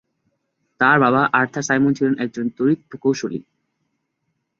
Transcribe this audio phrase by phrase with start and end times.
[0.79, 3.39] তার বাবা Arthur Simon ছিলেন একজন তড়িৎ প্রকৌশলী।